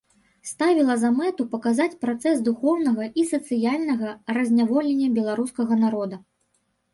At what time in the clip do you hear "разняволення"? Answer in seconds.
4.39-5.07